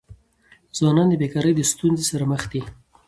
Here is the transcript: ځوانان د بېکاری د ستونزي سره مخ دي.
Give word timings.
ځوانان 0.77 1.07
د 1.09 1.13
بېکاری 1.21 1.53
د 1.55 1.61
ستونزي 1.71 2.05
سره 2.11 2.25
مخ 2.31 2.43
دي. 2.51 2.61